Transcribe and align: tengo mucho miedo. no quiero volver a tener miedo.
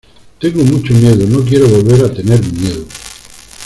tengo 0.39 0.63
mucho 0.63 0.95
miedo. 0.95 1.27
no 1.27 1.41
quiero 1.45 1.67
volver 1.67 2.03
a 2.05 2.11
tener 2.11 2.41
miedo. 2.53 2.87